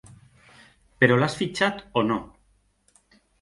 [1.03, 2.19] Però l'has fitxat o no?